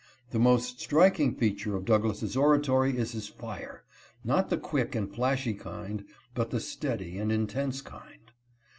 [0.31, 3.83] The most strik ing feature of Douglass' oratory is his fire,
[4.23, 8.31] not the quick and flashy kind, but the steady and intense kind.